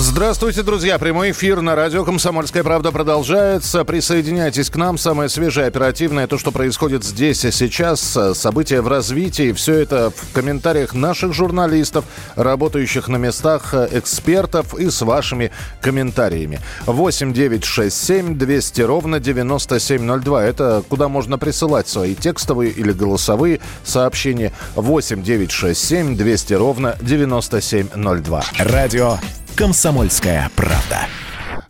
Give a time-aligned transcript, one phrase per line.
[0.00, 0.96] Здравствуйте, друзья.
[0.96, 3.84] Прямой эфир на радио «Комсомольская правда» продолжается.
[3.84, 4.96] Присоединяйтесь к нам.
[4.96, 8.16] Самое свежее, оперативное, то, что происходит здесь и сейчас.
[8.34, 9.50] События в развитии.
[9.50, 12.04] Все это в комментариях наших журналистов,
[12.36, 16.60] работающих на местах экспертов и с вашими комментариями.
[16.86, 20.44] 8 9 6 7 200 ровно 9702.
[20.44, 24.52] Это куда можно присылать свои текстовые или голосовые сообщения.
[24.76, 28.44] 8 9 6 7 200 ровно 9702.
[28.60, 29.18] Радио
[29.58, 31.08] «Комсомольская правда».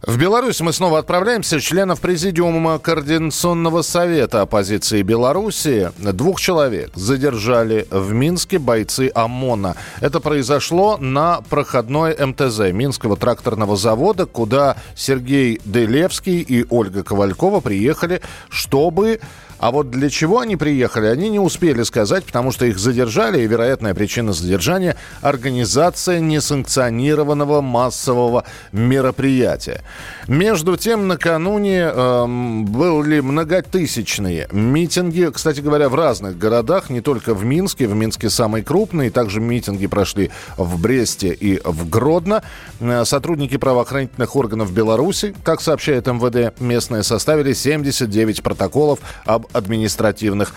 [0.02, 1.58] В Беларусь мы снова отправляемся.
[1.58, 9.74] Членов Президиума Координационного совета оппозиции Беларуси двух человек задержали в Минске бойцы ОМОНа.
[10.02, 18.20] Это произошло на проходной МТЗ Минского тракторного завода, куда Сергей Делевский и Ольга Ковалькова приехали,
[18.50, 19.20] чтобы
[19.58, 23.46] а вот для чего они приехали, они не успели сказать, потому что их задержали, и
[23.46, 29.82] вероятная причина задержания– организация несанкционированного массового мероприятия.
[30.28, 37.44] Между тем, накануне эм, были многотысячные митинги, кстати говоря, в разных городах, не только в
[37.44, 42.42] Минске, в Минске самый крупный, также митинги прошли в Бресте и в Гродно.
[42.80, 50.54] Э, сотрудники правоохранительных органов Беларуси, как сообщает МВД, местные составили 79 протоколов об административных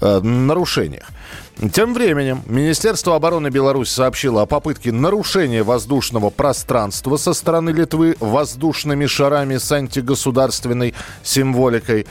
[0.00, 1.06] э, нарушениях.
[1.72, 9.06] Тем временем Министерство обороны Беларуси сообщило о попытке нарушения воздушного пространства со стороны Литвы воздушными
[9.06, 12.06] шарами с антигосударственной символикой.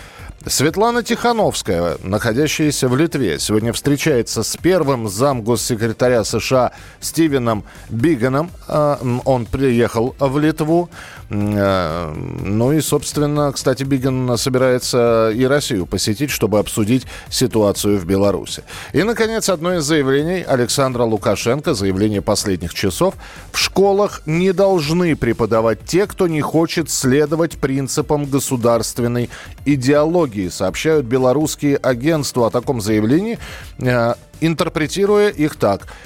[0.46, 6.72] Светлана Тихановская, находящаяся в Литве, сегодня встречается с первым замгоссекретаря США
[7.02, 8.52] Стивеном Биганом.
[8.68, 10.90] А, он приехал в Литву.
[11.30, 18.64] А, ну и, собственно, кстати, Биган собирается и Россию посетить, чтобы обсудить ситуацию в Беларуси.
[18.94, 23.16] И, наконец, одно из заявлений Александра Лукашенко, заявление последних часов.
[23.52, 29.30] В школах не должны преподавать те, кто не хочет следовать принципам государственной
[29.66, 33.40] идеологии, сообщают белорусские агентства о таком заявлении,
[33.80, 35.88] э, интерпретируя их так–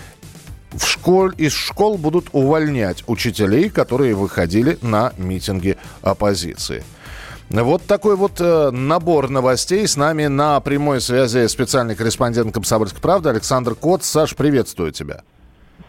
[0.74, 6.84] в школ, из школ будут увольнять учителей, которые выходили на митинги оппозиции.
[7.50, 9.86] Вот такой вот э, набор новостей.
[9.86, 14.06] С нами на прямой связи специальный корреспондент «Комсомольской правды» Александр Кот.
[14.06, 15.24] Саш, приветствую тебя.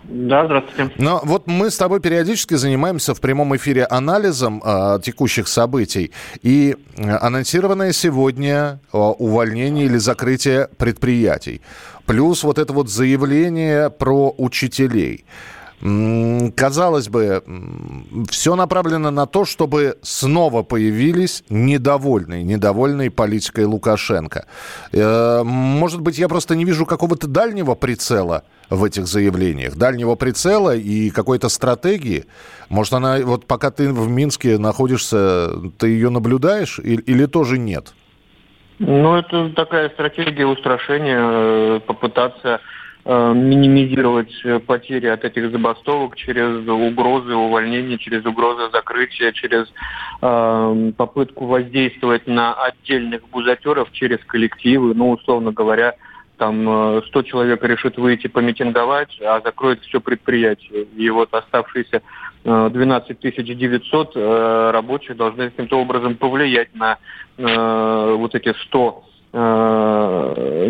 [0.04, 0.92] Да, здравствуйте.
[0.98, 6.12] Но вот мы с тобой периодически занимаемся в прямом эфире анализом э, текущих событий.
[6.42, 11.60] И э, анонсированное сегодня э, увольнение или закрытие предприятий.
[12.06, 15.24] Плюс вот это вот заявление про учителей.
[16.54, 17.42] Казалось бы,
[18.30, 24.46] все направлено на то, чтобы снова появились недовольные, недовольные политикой Лукашенко.
[24.92, 30.74] Э, может быть, я просто не вижу какого-то дальнего прицела в этих заявлениях, дальнего прицела
[30.74, 32.24] и какой-то стратегии.
[32.68, 37.94] Может, она, вот пока ты в Минске находишься, ты ее наблюдаешь или, или тоже нет?
[38.78, 42.60] Ну, это такая стратегия устрашения, э, попытаться
[43.04, 44.32] э, минимизировать
[44.66, 49.72] потери от этих забастовок через угрозы увольнения, через угрозы закрытия, через
[50.22, 55.94] э, попытку воздействовать на отдельных бузатеров через коллективы, ну, условно говоря,
[56.36, 60.84] там 100 человек решит выйти помитинговать, а закроет все предприятие.
[60.96, 62.02] И вот оставшиеся
[62.44, 64.16] 12 900
[64.72, 66.98] рабочих должны каким-то образом повлиять на
[67.36, 69.11] э, вот эти 100 э,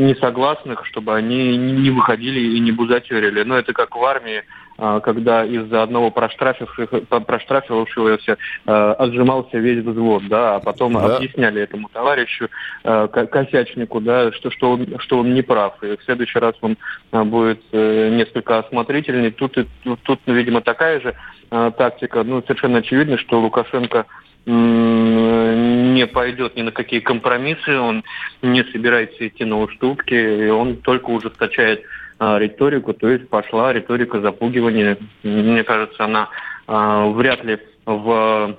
[0.03, 3.43] несогласных, чтобы они не выходили и не бузатерили.
[3.43, 4.45] Но это как в армии,
[4.79, 11.17] э, когда из-за одного проштрафившегося э, отжимался весь взвод, да, а потом да.
[11.17, 12.49] объясняли этому товарищу,
[12.85, 15.83] э, косячнику, да, что, что, он, что он не прав.
[15.83, 16.77] И в следующий раз он
[17.11, 19.33] э, будет э, несколько осмотрительней.
[19.33, 19.57] Тут,
[20.05, 21.17] тут, видимо, такая же
[21.51, 22.23] э, тактика.
[22.23, 24.07] Ну, совершенно очевидно, что Лукашенко
[24.47, 28.03] не пойдет ни на какие компромиссы, он
[28.43, 31.85] не собирается идти на уступки, и он только ужесточает
[32.19, 34.99] а, риторику, то есть пошла риторика запугивания.
[35.23, 36.29] Мне кажется, она
[36.67, 38.57] а, вряд ли в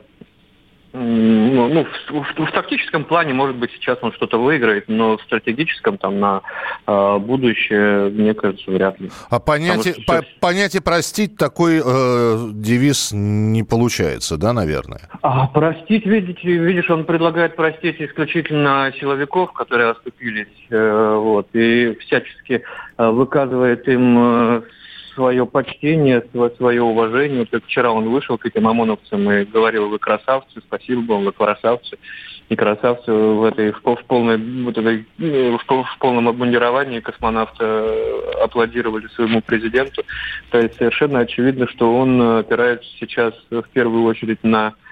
[0.93, 5.21] ну, ну в, в, в тактическом плане, может быть, сейчас он что-то выиграет, но в
[5.23, 6.41] стратегическом, там, на
[6.85, 9.09] э, будущее, мне кажется, вряд ли.
[9.29, 10.03] А понятие, что...
[10.03, 15.09] по, понятие простить такой э, девиз не получается, да, наверное?
[15.23, 22.63] А, простить, видите, видишь, он предлагает простить исключительно силовиков, которые оступились, э, вот, и всячески
[22.97, 24.61] э, выказывает им э,
[25.15, 26.23] свое почтение,
[26.57, 27.45] свое уважение.
[27.45, 31.97] Как вчера он вышел к этим ОМОНовцам и говорил, вы красавцы, спасибо вам, вы красавцы.
[32.49, 37.95] И красавцы в этой в, в полной вот этой, в, в полном обмундировании космонавта
[38.41, 40.03] аплодировали своему президенту.
[40.51, 44.82] То есть совершенно очевидно, что он опирается сейчас в первую очередь на Э,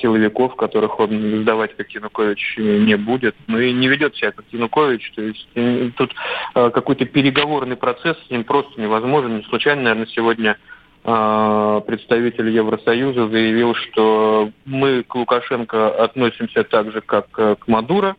[0.00, 3.34] силовиков, которых он сдавать как Янукович не будет.
[3.48, 5.12] Ну и не ведет себя как Янукович.
[5.16, 6.14] То есть э, тут
[6.54, 9.38] э, какой-то переговорный процесс с ним просто невозможен.
[9.38, 10.56] Не случайно, наверное, сегодня
[11.02, 18.16] представитель Евросоюза заявил, что мы к Лукашенко относимся так же, как к Мадуро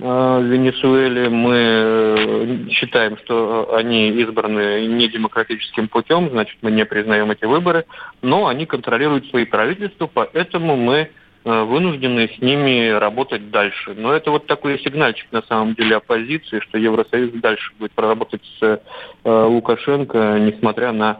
[0.00, 1.28] в Венесуэле.
[1.28, 7.84] Мы считаем, что они избраны недемократическим путем, значит, мы не признаем эти выборы,
[8.22, 13.94] но они контролируют свои правительства, поэтому мы Э, вынуждены с ними работать дальше.
[13.96, 18.62] Но это вот такой сигнальчик на самом деле оппозиции, что Евросоюз дальше будет проработать с
[18.62, 18.78] э,
[19.24, 21.18] Лукашенко, несмотря на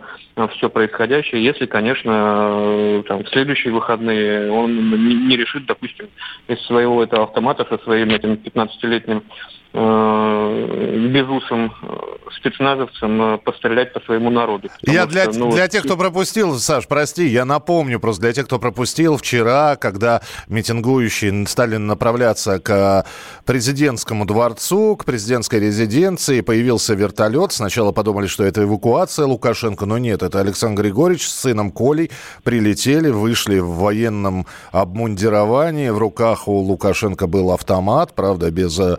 [0.48, 6.08] все происходящее, если, конечно, э, там, в следующие выходные он не, не решит, допустим,
[6.48, 11.96] из своего этого автомата со своим этим 15-летним э, безусым э,
[12.36, 14.68] спецназовцам э, пострелять по своему народу.
[14.82, 18.46] Я для, что, ну, для тех, кто пропустил, Саш, прости, я напомню просто для тех,
[18.46, 23.06] кто пропустил вчера, когда митингующие стали направляться к
[23.44, 27.52] президентскому дворцу, к президентской резиденции, появился вертолет.
[27.52, 32.10] Сначала подумали, что это эвакуация Лукашенко, но нет, это Александр Григорьевич с сыном Колей
[32.42, 38.96] прилетели, вышли в военном обмундировании, в руках у Лукашенко был автомат, правда, без э,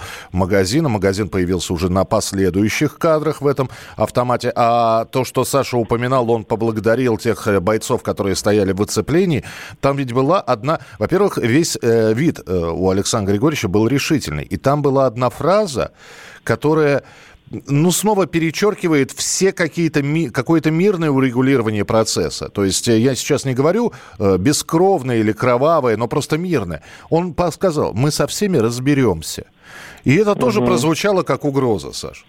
[0.62, 0.90] магазина.
[0.90, 4.52] Магазин появился уже на последующих кадрах в этом автомате.
[4.56, 9.44] А то, что Саша упоминал, он поблагодарил тех э, бойцов, которые стояли в оцеплении.
[9.80, 10.80] Там ведь была одна...
[11.00, 14.44] Во-первых, весь э, вид э, у Александра Григорьевича был решительный.
[14.44, 15.92] И там была одна фраза,
[16.44, 17.04] которая
[17.68, 22.50] ну, снова перечеркивает все какие-то, ми, какое-то мирное урегулирование процесса.
[22.50, 26.81] То есть э, я сейчас не говорю э, бескровное или кровавое, но просто мирное.
[27.10, 29.46] Он сказал, мы со всеми разберемся.
[30.03, 30.68] И это тоже угу.
[30.68, 32.25] прозвучало как угроза, Саш.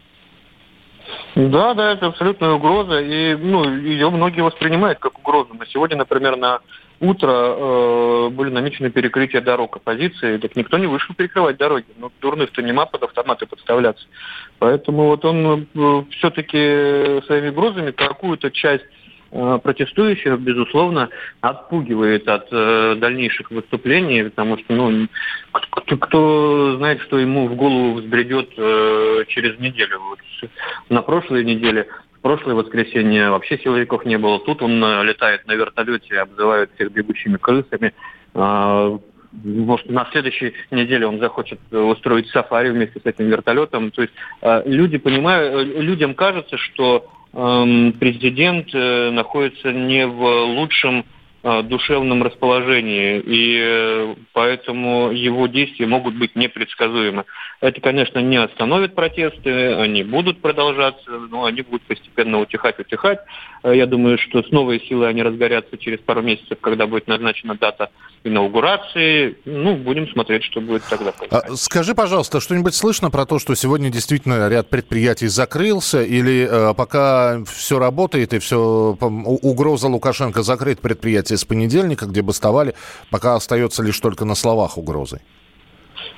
[1.34, 5.54] Да, да, это абсолютная угроза, и ну, ее многие воспринимают как угрозу.
[5.54, 6.60] На сегодня, например, на
[7.00, 11.86] утро э, были намечены перекрытия дорог оппозиции, так никто не вышел перекрывать дороги.
[11.98, 14.04] Ну, дурных-то нема под автоматы подставляться.
[14.58, 19.01] Поэтому вот он э, все-таки своими угрозами какую-то часть Э,
[19.32, 21.08] протестующих, безусловно,
[21.40, 25.08] отпугивает от э, дальнейших выступлений, потому что, ну,
[25.52, 30.00] кто, кто знает, что ему в голову взбредет э, через неделю.
[30.00, 30.18] Вот
[30.90, 31.88] на прошлой неделе,
[32.18, 34.38] в прошлое воскресенье вообще силовиков не было.
[34.40, 37.94] Тут он э, летает на вертолете, обзывает всех бегущими крысами.
[38.34, 38.98] Э,
[39.32, 43.90] может, на следующей неделе он захочет устроить сафари вместе с этим вертолетом.
[43.90, 51.04] То есть э, люди понимают, э, людям кажется, что президент э, находится не в лучшем
[51.42, 57.24] душевном расположении, и э, поэтому его действия могут быть непредсказуемы.
[57.60, 63.18] Это, конечно, не остановит протесты, они будут продолжаться, но они будут постепенно утихать, утихать.
[63.64, 67.90] Я думаю, что с новой силой они разгорятся через пару месяцев, когда будет назначена дата
[68.24, 69.36] инаугурации.
[69.44, 71.12] Ну, будем смотреть, что будет тогда.
[71.30, 76.74] А, скажи, пожалуйста, что-нибудь слышно про то, что сегодня действительно ряд предприятий закрылся, или э,
[76.74, 82.74] пока все работает и все угроза Лукашенко закрыть предприятие с понедельника, где бастовали,
[83.10, 85.20] пока остается лишь только на словах угрозы?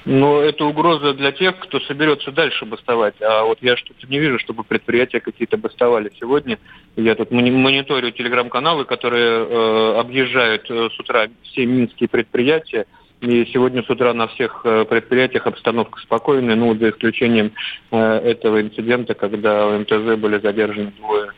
[0.04, 3.14] Но это угроза для тех, кто соберется дальше бастовать.
[3.22, 6.58] А вот я что-то не вижу, чтобы предприятия какие-то бастовали сегодня.
[6.96, 12.86] Я тут мониторю телеграм-каналы, которые э, объезжают э, с утра все минские предприятия.
[13.20, 17.52] И сегодня с утра на всех э, предприятиях обстановка спокойная, ну, за исключением
[17.90, 21.32] э, этого инцидента, когда в МТЗ были задержаны двое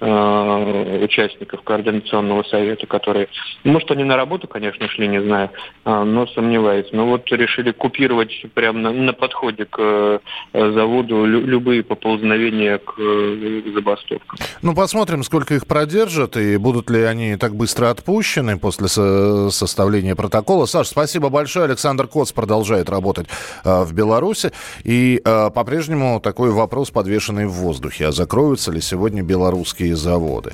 [0.00, 3.28] участников координационного совета, которые,
[3.64, 5.50] может, они на работу, конечно, шли, не знаю,
[5.84, 6.88] а, но сомневаюсь.
[6.92, 10.18] Но вот решили купировать прямо на, на подходе к э,
[10.52, 14.38] заводу любые поползновения к э, забастовкам.
[14.62, 20.14] Ну, посмотрим, сколько их продержат и будут ли они так быстро отпущены после со составления
[20.14, 20.66] протокола.
[20.66, 21.66] Саш, спасибо большое.
[21.66, 23.26] Александр Коц продолжает работать
[23.64, 24.52] в Беларуси.
[24.84, 28.06] И по-прежнему такой вопрос подвешенный в воздухе.
[28.08, 30.52] А закроются ли сегодня белорусские заводы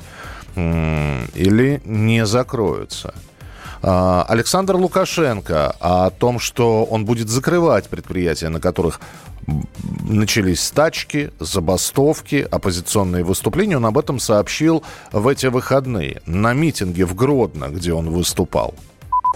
[0.55, 3.13] или не закроются.
[3.81, 9.01] А, Александр Лукашенко о том, что он будет закрывать предприятия, на которых
[10.07, 13.75] начались стачки, забастовки, оппозиционные выступления.
[13.75, 18.73] Он об этом сообщил в эти выходные на митинге в Гродно, где он выступал.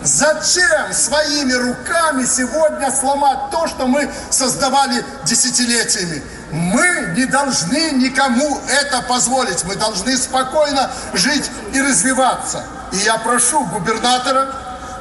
[0.01, 6.21] Зачем своими руками сегодня сломать то, что мы создавали десятилетиями?
[6.51, 9.63] Мы не должны никому это позволить.
[9.65, 12.63] Мы должны спокойно жить и развиваться.
[12.93, 14.47] И я прошу губернатора,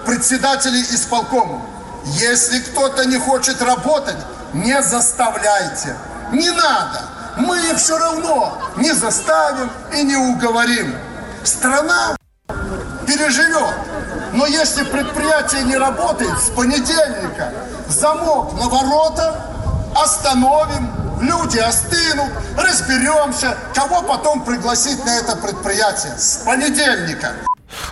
[0.04, 1.62] председателей исполкома,
[2.04, 4.16] если кто-то не хочет работать,
[4.52, 5.96] не заставляйте.
[6.32, 7.02] Не надо.
[7.36, 10.96] Мы все равно не заставим и не уговорим.
[11.44, 12.16] Страна
[13.06, 13.74] переживет.
[14.32, 17.52] Но если предприятие не работает, с понедельника
[17.88, 19.42] замок на ворота
[19.94, 26.16] остановим, люди остынут, разберемся, кого потом пригласить на это предприятие.
[26.18, 27.32] С понедельника.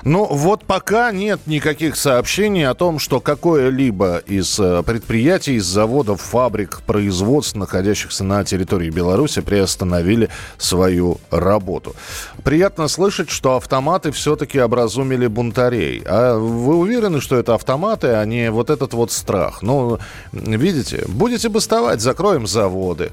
[0.05, 6.21] Ну, вот пока нет никаких сообщений о том, что какое-либо из э, предприятий, из заводов,
[6.21, 11.97] фабрик, производств, находящихся на территории Беларуси, приостановили свою работу.
[12.43, 16.03] Приятно слышать, что автоматы все-таки образумили бунтарей.
[16.05, 19.63] А вы уверены, что это автоматы, а не вот этот вот страх?
[19.63, 19.99] Ну,
[20.33, 23.11] видите, будете бастовать, закроем заводы.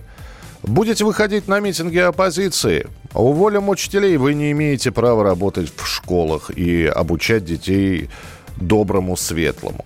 [0.64, 2.88] Будете выходить на митинги оппозиции?
[3.14, 8.10] Уволим учителей, вы не имеете права работать в школах и обучать детей
[8.58, 9.86] доброму, светлому.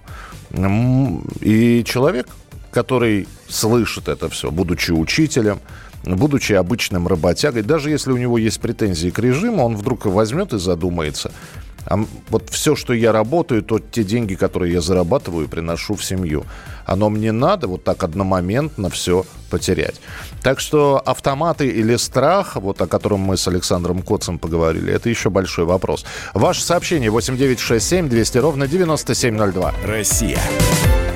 [1.39, 2.27] И человек,
[2.71, 5.59] который слышит это все, будучи учителем,
[6.03, 10.59] будучи обычным работягой, даже если у него есть претензии к режиму, он вдруг возьмет и
[10.59, 11.31] задумается–
[11.85, 11.99] а
[12.29, 16.45] вот все, что я работаю, то те деньги, которые я зарабатываю, приношу в семью.
[16.85, 19.95] Оно мне надо вот так одномоментно все потерять.
[20.41, 25.29] Так что автоматы или страх, вот о котором мы с Александром Коцем поговорили, это еще
[25.29, 26.05] большой вопрос.
[26.33, 29.73] Ваше сообщение 8967 200 ровно 9702.
[29.85, 30.39] Россия.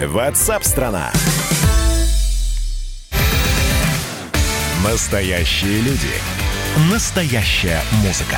[0.07, 1.11] Ватсап-страна!
[4.83, 6.13] Настоящие люди.
[6.89, 8.37] Настоящая музыка.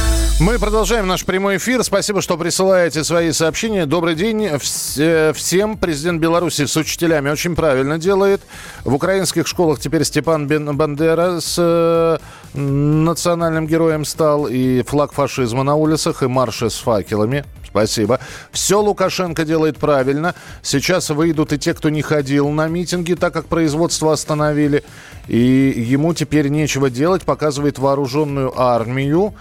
[0.41, 1.83] Мы продолжаем наш прямой эфир.
[1.83, 3.85] Спасибо, что присылаете свои сообщения.
[3.85, 5.77] Добрый день э, всем.
[5.77, 8.41] Президент Беларуси с учителями очень правильно делает.
[8.83, 12.17] В украинских школах теперь Степан Бандера с э,
[12.57, 14.47] национальным героем стал.
[14.47, 17.45] И флаг фашизма на улицах, и марши с факелами.
[17.67, 18.19] Спасибо.
[18.51, 20.33] Все Лукашенко делает правильно.
[20.63, 24.83] Сейчас выйдут и те, кто не ходил на митинги, так как производство остановили.
[25.27, 27.21] И ему теперь нечего делать.
[27.25, 29.35] Показывает вооруженную армию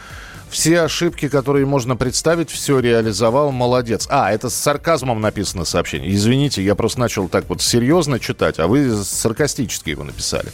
[0.50, 4.06] все ошибки, которые можно представить, все реализовал, молодец.
[4.10, 6.12] А, это с сарказмом написано сообщение.
[6.12, 10.50] Извините, я просто начал так вот серьезно читать, а вы саркастически его написали.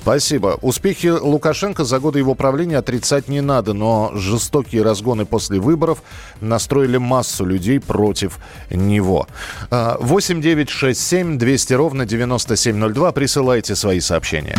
[0.00, 0.58] Спасибо.
[0.60, 6.02] Успехи Лукашенко за годы его правления отрицать не надо, но жестокие разгоны после выборов
[6.40, 8.38] настроили массу людей против
[8.70, 9.26] него.
[9.70, 13.12] 8 9 6 7 200 ровно 9702.
[13.12, 14.58] Присылайте свои сообщения.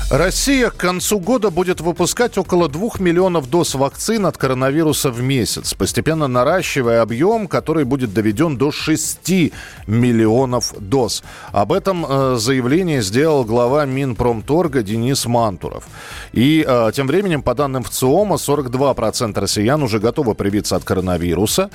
[0.11, 5.73] Россия к концу года будет выпускать около 2 миллионов доз вакцин от коронавируса в месяц,
[5.73, 9.53] постепенно наращивая объем, который будет доведен до 6
[9.87, 11.23] миллионов доз.
[11.53, 15.85] Об этом э, заявление сделал глава Минпромторга Денис Мантуров.
[16.33, 21.69] И э, тем временем, по данным ВЦИОМа, 42% россиян уже готовы привиться от коронавируса.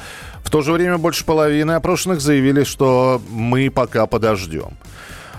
[0.45, 4.77] В то же время больше половины опрошенных заявили, что мы пока подождем.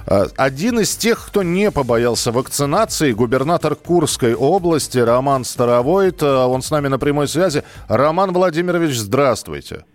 [0.09, 6.23] Э, один из тех, кто не побоялся вакцинации, губернатор Курской области Роман Старовойт.
[6.23, 7.63] Э, он с нами на прямой связи.
[7.89, 9.85] Роман Владимирович, здравствуйте.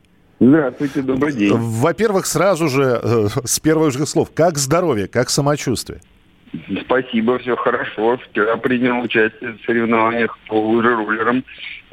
[0.41, 1.53] Здравствуйте, добрый день.
[1.55, 6.01] Во-первых, сразу же, э, с первых же слов, как здоровье, как самочувствие?
[6.83, 8.19] Спасибо, все хорошо.
[8.19, 11.45] Вчера принял участие в соревнованиях по лыжероллерам.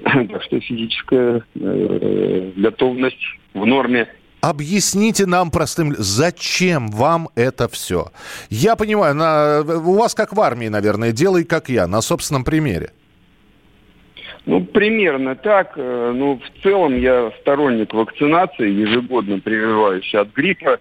[0.30, 3.22] Так что физическая э, готовность
[3.54, 4.08] в норме.
[4.42, 8.06] Объясните нам простым, зачем вам это все?
[8.50, 12.92] Я понимаю, на, у вас как в армии, наверное, делай как я, на собственном примере.
[14.46, 15.74] Ну, примерно так.
[15.76, 20.80] Э, ну, в целом я сторонник вакцинации, ежегодно прививаюсь от гриппа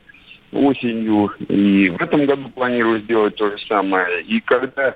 [0.52, 1.32] осенью.
[1.48, 4.22] И в этом году планирую сделать то же самое.
[4.22, 4.94] И когда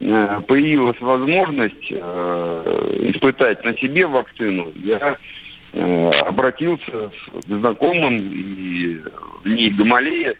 [0.00, 5.16] э, появилась возможность испытать на себе вакцину, я
[5.72, 9.00] обратился к знакомым и
[9.44, 10.34] ней Гамалея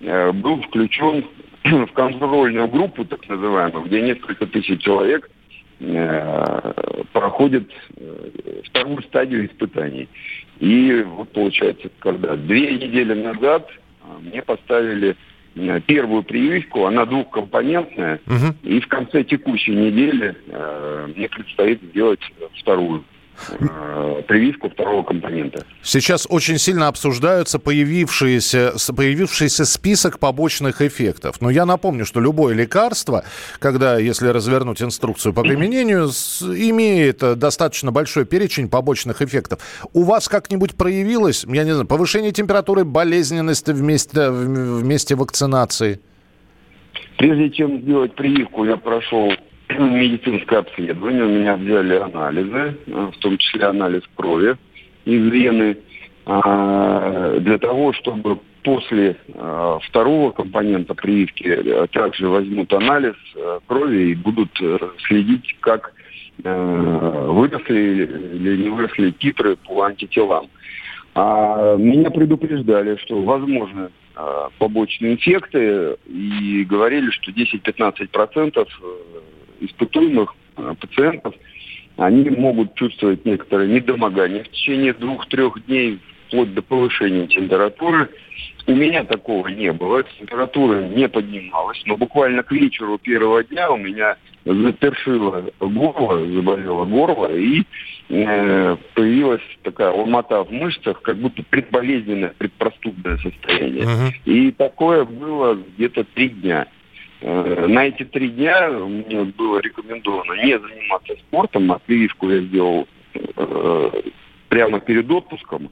[0.00, 1.24] был включен
[1.64, 5.28] в контрольную группу, так называемую, где несколько тысяч человек
[7.12, 7.70] проходят
[8.64, 10.08] вторую стадию испытаний.
[10.60, 13.68] И вот получается, когда две недели назад
[14.22, 15.16] мне поставили
[15.56, 18.54] Э, первую прививку, она двухкомпонентная, угу.
[18.62, 22.20] и в конце текущей недели э, мне предстоит сделать
[22.60, 23.15] вторую э,
[24.26, 25.64] прививку второго компонента.
[25.82, 31.40] Сейчас очень сильно обсуждаются появившиеся, появившийся список побочных эффектов.
[31.40, 33.24] Но я напомню, что любое лекарство,
[33.58, 39.60] когда, если развернуть инструкцию по применению, имеет достаточно большой перечень побочных эффектов.
[39.92, 46.00] У вас как-нибудь проявилось, я не знаю, повышение температуры, болезненности вместе, вместе вакцинации?
[47.18, 49.32] Прежде чем сделать прививку, я прошел
[49.78, 54.56] медицинское обследование, у меня взяли анализы, э, в том числе анализ крови
[55.04, 55.76] из вены,
[56.24, 63.14] а, для того, чтобы после э, второго компонента прививки э, также возьмут анализ
[63.66, 64.50] крови и будут
[65.06, 65.92] следить, как
[66.38, 68.04] выросли
[68.34, 70.48] или не выросли титры по антителам.
[71.14, 73.88] А меня предупреждали, что возможны
[74.58, 78.66] побочные эффекты и говорили, что 10-15%
[79.60, 81.34] испытуемых э, пациентов,
[81.96, 85.98] они могут чувствовать некоторое недомогание в течение двух-трех дней,
[86.28, 88.10] вплоть до повышения температуры.
[88.66, 93.76] У меня такого не было, температура не поднималась, но буквально к вечеру первого дня у
[93.76, 97.62] меня запершило горло, заболело горло, и
[98.08, 103.84] э, появилась такая ломота в мышцах, как будто предболезненное, предпростудное состояние.
[103.84, 104.12] Uh-huh.
[104.24, 106.66] И такое было где-то три дня.
[107.20, 113.90] Э, на эти три дня мне было рекомендовано не заниматься спортом, прививку я сделал э,
[114.48, 115.70] прямо перед отпуском.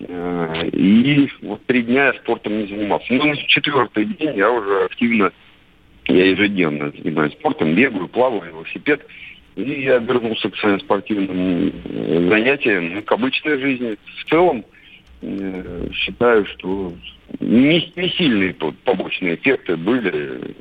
[0.00, 3.12] Э, и вот три дня я спортом не занимался.
[3.12, 5.32] Но на четвертый день я уже активно,
[6.06, 9.06] я ежедневно занимаюсь спортом, бегаю, плаваю, велосипед.
[9.56, 11.72] И я вернулся к своим спортивным
[12.30, 13.96] занятиям, к обычной жизни.
[14.22, 14.64] В целом,
[15.92, 16.92] считаю, что
[17.40, 20.54] не, не сильные тут побочные эффекты были.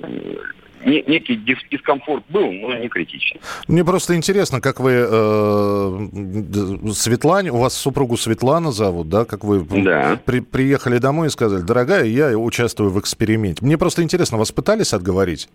[0.86, 3.42] Не, некий дискомфорт был, но не критичный.
[3.68, 6.08] Мне просто интересно, как вы э,
[6.94, 9.26] Светлане, у вас супругу Светлана зовут, да?
[9.26, 10.18] Как вы да.
[10.24, 13.66] при, приехали домой и сказали, дорогая, я участвую в эксперименте.
[13.66, 15.50] Мне просто интересно, вас пытались отговорить?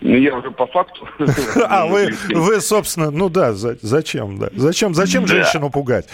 [0.00, 1.08] Ну, я уже по факту.
[1.68, 4.48] А, вы, вы, собственно, ну да, зачем, да?
[4.54, 5.34] Зачем, зачем да.
[5.34, 6.08] женщину пугать?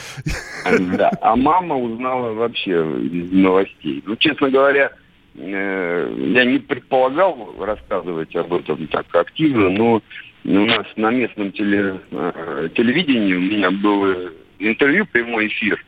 [0.97, 4.03] Да, а мама узнала вообще из новостей.
[4.07, 4.91] Ну, честно говоря,
[5.37, 10.03] э, я не предполагал рассказывать об этом так активно, но
[10.45, 15.85] у нас на местном теле, э, телевидении у меня было интервью, прямой эфир,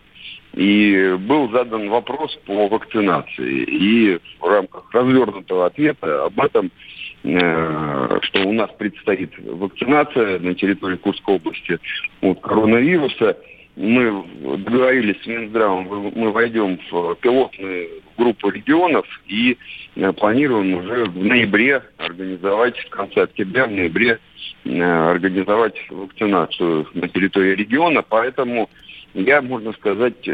[0.54, 3.64] и был задан вопрос по вакцинации.
[3.64, 6.70] И в рамках развернутого ответа об этом
[7.27, 11.79] что у нас предстоит вакцинация на территории Курской области
[12.21, 13.37] от коронавируса.
[13.75, 14.25] Мы
[14.59, 19.59] договорились с Минздравом, мы войдем в пилотную группу регионов и
[19.97, 24.19] э, планируем уже в ноябре организовать, в конце октября, в ноябре
[24.65, 28.03] э, организовать вакцинацию на территории региона.
[28.09, 28.71] Поэтому
[29.12, 30.27] я, можно сказать,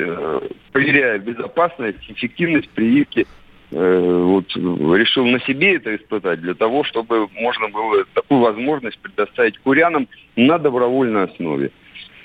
[0.73, 3.42] проверяю безопасность, эффективность прививки Э,
[3.73, 10.09] вот решил на себе это испытать для того, чтобы можно было такую возможность предоставить курянам
[10.37, 11.71] на добровольной основе.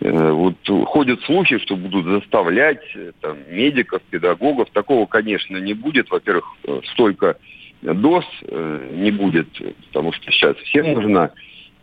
[0.01, 0.55] Э, вот
[0.87, 4.69] ходят слухи, что будут заставлять э, там, медиков, педагогов.
[4.71, 6.09] Такого, конечно, не будет.
[6.11, 6.45] Во-первых,
[6.91, 7.37] столько
[7.81, 9.47] доз не будет,
[9.87, 11.31] потому что сейчас всем нужна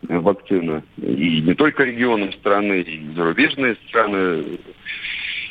[0.03, 0.83] вакцина.
[1.01, 4.43] И не только регионам страны, и зарубежные страны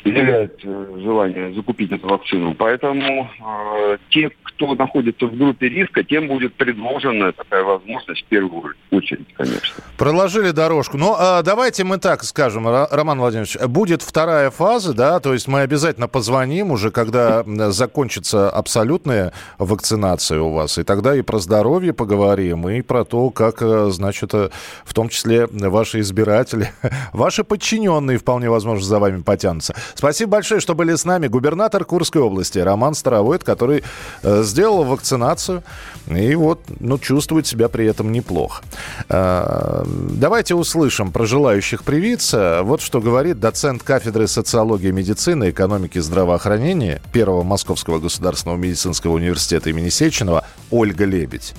[0.05, 2.53] изъявляют э, желание закупить эту вакцину.
[2.53, 8.75] Поэтому э, те, кто находится в группе риска, тем будет предложена такая возможность в первую
[8.91, 9.83] очередь, конечно.
[9.97, 10.97] Проложили дорожку.
[10.97, 15.61] Ну, а давайте мы так скажем, Роман Владимирович, будет вторая фаза, да, то есть мы
[15.61, 22.69] обязательно позвоним уже, когда закончится абсолютная вакцинация у вас, и тогда и про здоровье поговорим,
[22.69, 24.49] и про то, как, э, значит, э,
[24.85, 26.69] в том числе ваши избиратели,
[27.13, 29.75] ваши подчиненные, вполне возможно, за вами потянутся.
[29.95, 31.27] Спасибо большое, что были с нами.
[31.27, 33.83] Губернатор Курской области Роман Старовойт, который
[34.23, 35.63] э, сделал вакцинацию
[36.07, 38.61] и вот, ну, чувствует себя при этом неплохо.
[39.09, 42.61] Э, давайте услышим про желающих привиться.
[42.63, 49.69] Вот что говорит доцент кафедры социологии медицины, экономики и здравоохранения Первого Московского государственного медицинского университета
[49.69, 51.53] имени Сеченова Ольга Лебедь.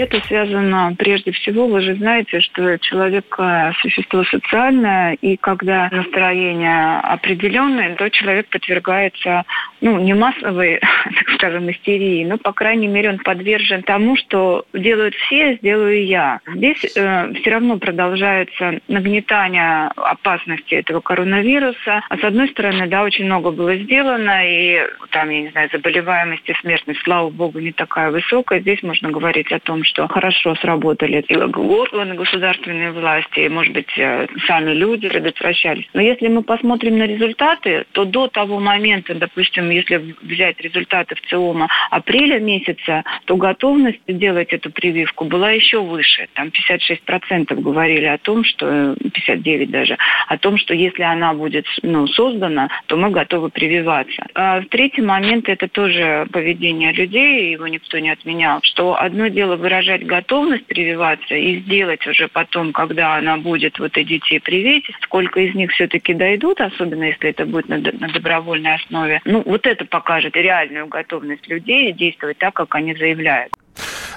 [0.00, 7.00] Это связано прежде всего, вы же знаете, что человек э, существо социальное, и когда настроение
[7.00, 9.44] определенное, то человек подвергается,
[9.82, 15.14] ну, не массовой, так скажем, истерии, но, по крайней мере, он подвержен тому, что делают
[15.16, 16.40] все, сделаю я.
[16.46, 22.00] Здесь э, все равно продолжается нагнетание опасности этого коронавируса.
[22.08, 26.48] А с одной стороны, да, очень много было сделано, и там, я не знаю, заболеваемость
[26.48, 28.60] и смертность, слава богу, не такая высокая.
[28.60, 33.98] Здесь можно говорить о том, что хорошо сработали и органы государственной власти, и, может быть,
[33.98, 35.86] э, сами люди предотвращались.
[35.94, 41.20] Но если мы посмотрим на результаты, то до того момента, допустим, если взять результаты в
[41.28, 46.28] ЦИОМа апреля месяца, то готовность делать эту прививку была еще выше.
[46.34, 49.96] Там 56% говорили о том, что 59 даже,
[50.28, 54.26] о том, что если она будет ну, создана, то мы готовы прививаться.
[54.34, 60.06] А третий момент– это тоже поведение людей, его никто не отменял, что одно дело выражать
[60.06, 65.54] готовность прививаться и сделать уже потом, когда она будет, вот идите и привейте, сколько из
[65.54, 69.20] них все-таки дойдут, особенно если это будет на, на добровольной основе.
[69.24, 73.52] Ну, вот это покажет реальную готовность людей действовать так, как они заявляют.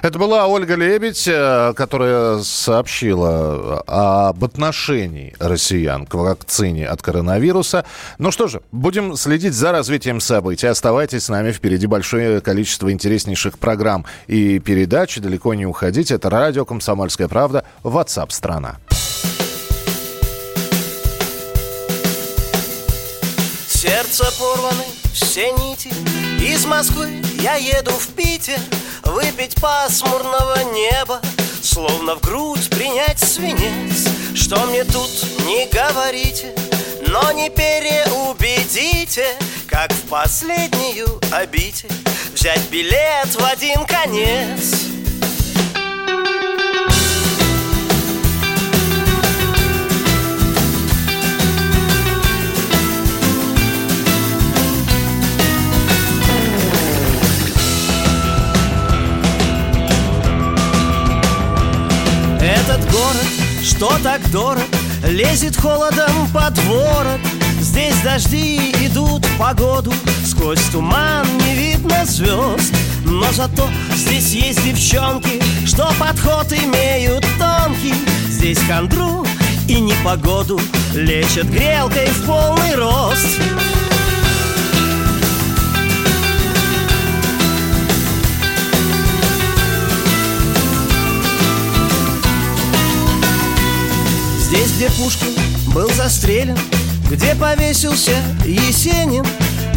[0.04, 7.86] Это была Ольга Лебедь, э, которая сообщила об отношении россиян к вакцине от коронавируса.
[8.18, 10.68] Ну что же, будем следить за развитием событий.
[10.68, 11.54] Оставайтесь с нами.
[11.54, 15.20] Впереди большое количество интереснейших программ и передач.
[15.20, 16.16] Далеко не уходите.
[16.16, 17.64] Это радио «Комсомольская правда».
[17.84, 18.80] WhatsApp страна
[23.70, 26.13] Сердце порваны все нити
[26.54, 27.10] Из Москвы.
[27.40, 28.60] Я еду в Питер
[29.06, 31.20] Выпить пасмурного неба
[31.64, 34.08] Словно в грудь принять свинец.
[34.36, 35.10] Что мне тут
[35.48, 36.54] не говорите
[37.08, 39.26] Но не переубедите
[39.68, 41.90] Как в последнюю обитель
[42.36, 44.93] Взять билет в один конец
[63.64, 64.64] что так дорог,
[65.08, 67.22] лезет холодом под ворот.
[67.62, 69.94] Здесь дожди идут погоду,
[70.26, 72.74] сквозь туман не видно звезд.
[73.06, 77.96] Но зато здесь есть девчонки, что подход имеют тонкий.
[78.28, 79.26] Здесь хандру
[79.68, 80.60] и непогоду
[80.94, 83.40] лечат грелкой в полный рост
[94.84, 95.34] где Пушкин
[95.74, 96.58] был застрелен
[97.10, 98.12] Где повесился
[98.46, 99.26] Есенин.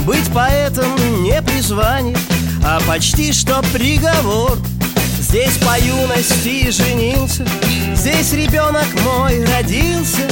[0.04, 2.16] Быть поэтом не призвание
[2.64, 4.58] А почти что приговор.
[5.20, 7.46] Здесь по юности женился
[7.94, 10.22] Здесь ребенок мой родился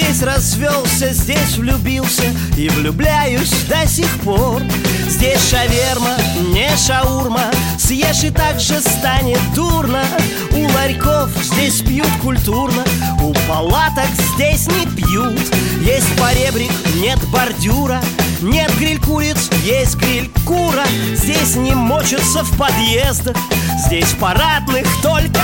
[0.00, 2.22] Здесь развелся, здесь влюбился
[2.56, 4.62] И влюбляюсь до сих пор.
[5.08, 6.16] Здесь шаверма,
[6.54, 10.04] не шаурма Съешь и так же станет дурно.
[10.52, 12.84] У ларьков здесь пьют культурно
[13.20, 14.06] У палаток
[14.36, 15.40] здесь не пьют.
[15.80, 16.70] Есть поребрик,
[17.02, 18.00] нет бордюра
[18.40, 20.84] Нет гриль-куриц, есть гриль-кура.
[21.16, 23.36] Здесь не мочатся в подъездах
[23.84, 25.40] Здесь парадных только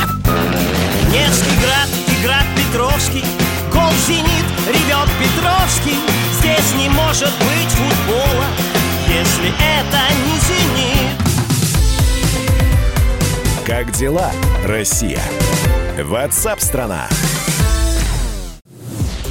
[1.11, 3.25] Невский град и град Петровский
[3.75, 5.99] Гол «Зенит» ревет Петровский
[6.39, 8.47] Здесь не может быть футбола
[9.09, 11.25] Если это не «Зенит»
[13.67, 14.31] Как дела,
[14.65, 15.21] Россия?
[16.01, 17.09] Ватсап-страна!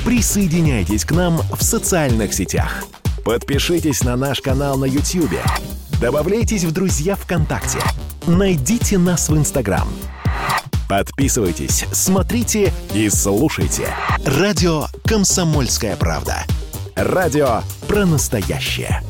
[0.03, 2.83] Присоединяйтесь к нам в социальных сетях.
[3.23, 5.39] Подпишитесь на наш канал на YouTube.
[6.01, 7.79] Добавляйтесь в друзья ВКонтакте.
[8.27, 9.87] Найдите нас в Инстаграм–
[10.95, 13.87] Подписывайтесь, смотрите и слушайте.
[14.27, 16.45] Радио «Комсомольская правда».
[16.95, 19.01] Радио про настоящее.